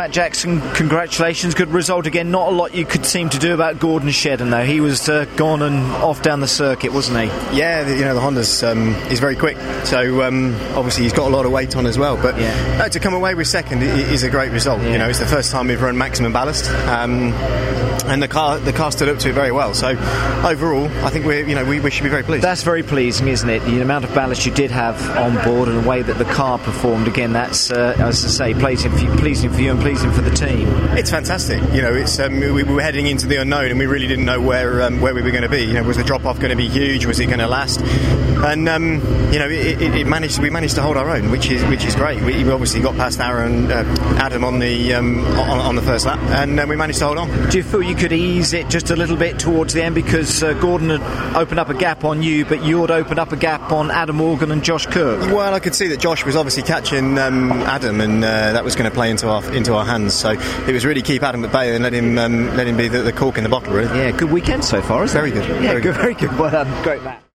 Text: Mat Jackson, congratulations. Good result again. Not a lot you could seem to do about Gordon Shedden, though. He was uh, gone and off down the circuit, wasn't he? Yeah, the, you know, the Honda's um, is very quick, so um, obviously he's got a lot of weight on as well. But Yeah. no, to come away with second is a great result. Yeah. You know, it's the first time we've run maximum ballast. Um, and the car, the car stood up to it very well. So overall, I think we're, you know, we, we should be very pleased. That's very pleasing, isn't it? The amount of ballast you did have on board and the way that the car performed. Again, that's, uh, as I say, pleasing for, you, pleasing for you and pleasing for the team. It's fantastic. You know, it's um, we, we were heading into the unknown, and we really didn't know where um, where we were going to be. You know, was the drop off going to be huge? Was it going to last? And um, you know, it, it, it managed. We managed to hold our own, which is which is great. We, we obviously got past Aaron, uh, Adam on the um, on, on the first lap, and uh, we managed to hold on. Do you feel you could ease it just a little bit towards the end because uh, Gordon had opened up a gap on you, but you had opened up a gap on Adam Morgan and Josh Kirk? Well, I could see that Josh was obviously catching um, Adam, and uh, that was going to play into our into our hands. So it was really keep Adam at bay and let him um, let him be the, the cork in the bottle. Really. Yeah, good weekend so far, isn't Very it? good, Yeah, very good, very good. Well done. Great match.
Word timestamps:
Mat 0.00 0.12
Jackson, 0.12 0.62
congratulations. 0.72 1.52
Good 1.54 1.68
result 1.68 2.06
again. 2.06 2.30
Not 2.30 2.48
a 2.48 2.56
lot 2.56 2.74
you 2.74 2.86
could 2.86 3.04
seem 3.04 3.28
to 3.28 3.38
do 3.38 3.52
about 3.52 3.78
Gordon 3.78 4.08
Shedden, 4.08 4.50
though. 4.50 4.64
He 4.64 4.80
was 4.80 5.10
uh, 5.10 5.26
gone 5.36 5.60
and 5.60 5.76
off 5.96 6.22
down 6.22 6.40
the 6.40 6.48
circuit, 6.48 6.94
wasn't 6.94 7.18
he? 7.18 7.26
Yeah, 7.58 7.82
the, 7.84 7.96
you 7.96 8.00
know, 8.00 8.14
the 8.14 8.20
Honda's 8.22 8.62
um, 8.62 8.94
is 9.10 9.20
very 9.20 9.36
quick, 9.36 9.58
so 9.84 10.22
um, 10.22 10.54
obviously 10.74 11.02
he's 11.02 11.12
got 11.12 11.28
a 11.28 11.36
lot 11.36 11.44
of 11.44 11.52
weight 11.52 11.76
on 11.76 11.84
as 11.84 11.98
well. 11.98 12.16
But 12.16 12.40
Yeah. 12.40 12.78
no, 12.78 12.88
to 12.88 12.98
come 12.98 13.12
away 13.12 13.34
with 13.34 13.46
second 13.46 13.82
is 13.82 14.22
a 14.22 14.30
great 14.30 14.52
result. 14.52 14.80
Yeah. 14.80 14.92
You 14.92 14.98
know, 15.00 15.08
it's 15.10 15.18
the 15.18 15.26
first 15.26 15.52
time 15.52 15.68
we've 15.68 15.82
run 15.82 15.98
maximum 15.98 16.32
ballast. 16.32 16.70
Um, 16.88 17.34
and 18.06 18.22
the 18.22 18.28
car, 18.28 18.58
the 18.58 18.72
car 18.72 18.90
stood 18.90 19.10
up 19.10 19.18
to 19.18 19.28
it 19.28 19.34
very 19.34 19.52
well. 19.52 19.74
So 19.74 19.90
overall, 20.44 20.86
I 21.04 21.10
think 21.10 21.26
we're, 21.26 21.46
you 21.46 21.54
know, 21.54 21.66
we, 21.66 21.78
we 21.78 21.90
should 21.90 22.04
be 22.04 22.08
very 22.08 22.22
pleased. 22.22 22.42
That's 22.42 22.62
very 22.62 22.82
pleasing, 22.82 23.28
isn't 23.28 23.48
it? 23.48 23.60
The 23.66 23.82
amount 23.82 24.06
of 24.06 24.14
ballast 24.14 24.46
you 24.46 24.52
did 24.52 24.70
have 24.70 24.98
on 25.18 25.34
board 25.44 25.68
and 25.68 25.84
the 25.84 25.88
way 25.88 26.00
that 26.00 26.16
the 26.16 26.24
car 26.24 26.58
performed. 26.58 27.06
Again, 27.06 27.34
that's, 27.34 27.70
uh, 27.70 27.94
as 27.98 28.24
I 28.24 28.28
say, 28.28 28.54
pleasing 28.54 28.90
for, 28.92 28.98
you, 28.98 29.10
pleasing 29.18 29.50
for 29.50 29.60
you 29.60 29.70
and 29.72 29.78
pleasing 29.80 29.89
for 29.98 30.20
the 30.20 30.30
team. 30.30 30.68
It's 30.96 31.10
fantastic. 31.10 31.60
You 31.72 31.82
know, 31.82 31.94
it's 31.94 32.18
um, 32.18 32.38
we, 32.38 32.52
we 32.52 32.62
were 32.62 32.82
heading 32.82 33.06
into 33.06 33.26
the 33.26 33.36
unknown, 33.36 33.70
and 33.70 33.78
we 33.78 33.86
really 33.86 34.06
didn't 34.06 34.24
know 34.24 34.40
where 34.40 34.82
um, 34.82 35.00
where 35.00 35.14
we 35.14 35.22
were 35.22 35.30
going 35.30 35.42
to 35.42 35.48
be. 35.48 35.64
You 35.64 35.74
know, 35.74 35.82
was 35.82 35.96
the 35.96 36.04
drop 36.04 36.24
off 36.24 36.38
going 36.38 36.50
to 36.50 36.56
be 36.56 36.68
huge? 36.68 37.06
Was 37.06 37.18
it 37.20 37.26
going 37.26 37.40
to 37.40 37.48
last? 37.48 37.80
And 37.80 38.68
um, 38.68 38.94
you 39.32 39.38
know, 39.38 39.48
it, 39.48 39.82
it, 39.82 39.94
it 39.94 40.06
managed. 40.06 40.38
We 40.38 40.50
managed 40.50 40.76
to 40.76 40.82
hold 40.82 40.96
our 40.96 41.10
own, 41.10 41.30
which 41.30 41.50
is 41.50 41.62
which 41.64 41.84
is 41.84 41.94
great. 41.94 42.22
We, 42.22 42.44
we 42.44 42.50
obviously 42.50 42.80
got 42.80 42.96
past 42.96 43.20
Aaron, 43.20 43.70
uh, 43.70 43.84
Adam 44.18 44.44
on 44.44 44.58
the 44.58 44.94
um, 44.94 45.24
on, 45.26 45.58
on 45.58 45.76
the 45.76 45.82
first 45.82 46.06
lap, 46.06 46.20
and 46.30 46.58
uh, 46.58 46.66
we 46.68 46.76
managed 46.76 47.00
to 47.00 47.06
hold 47.06 47.18
on. 47.18 47.50
Do 47.50 47.58
you 47.58 47.64
feel 47.64 47.82
you 47.82 47.96
could 47.96 48.12
ease 48.12 48.52
it 48.52 48.68
just 48.68 48.90
a 48.90 48.96
little 48.96 49.16
bit 49.16 49.38
towards 49.38 49.74
the 49.74 49.82
end 49.82 49.94
because 49.94 50.42
uh, 50.42 50.54
Gordon 50.54 50.90
had 50.90 51.36
opened 51.36 51.60
up 51.60 51.68
a 51.68 51.74
gap 51.74 52.04
on 52.04 52.22
you, 52.22 52.44
but 52.44 52.62
you 52.62 52.80
had 52.80 52.90
opened 52.90 53.18
up 53.18 53.32
a 53.32 53.36
gap 53.36 53.72
on 53.72 53.90
Adam 53.90 54.16
Morgan 54.16 54.50
and 54.50 54.64
Josh 54.64 54.86
Kirk? 54.86 55.20
Well, 55.32 55.54
I 55.54 55.60
could 55.60 55.74
see 55.74 55.88
that 55.88 56.00
Josh 56.00 56.24
was 56.24 56.36
obviously 56.36 56.62
catching 56.62 57.18
um, 57.18 57.52
Adam, 57.52 58.00
and 58.00 58.24
uh, 58.24 58.52
that 58.52 58.64
was 58.64 58.74
going 58.74 58.88
to 58.88 58.94
play 58.94 59.10
into 59.10 59.28
our 59.28 59.44
into 59.52 59.74
our 59.74 59.79
hands. 59.84 60.14
So 60.14 60.30
it 60.30 60.72
was 60.72 60.84
really 60.84 61.02
keep 61.02 61.22
Adam 61.22 61.44
at 61.44 61.52
bay 61.52 61.74
and 61.74 61.82
let 61.84 61.92
him 61.92 62.18
um, 62.18 62.54
let 62.56 62.66
him 62.66 62.76
be 62.76 62.88
the, 62.88 63.02
the 63.02 63.12
cork 63.12 63.36
in 63.38 63.44
the 63.44 63.50
bottle. 63.50 63.72
Really. 63.72 63.96
Yeah, 63.98 64.10
good 64.12 64.30
weekend 64.30 64.64
so 64.64 64.80
far, 64.82 65.04
isn't 65.04 65.16
Very 65.16 65.30
it? 65.30 65.34
good, 65.34 65.62
Yeah, 65.62 65.70
very 65.70 65.80
good, 65.82 65.94
very 65.94 66.14
good. 66.14 66.38
Well 66.38 66.50
done. 66.50 66.82
Great 66.82 67.02
match. 67.02 67.20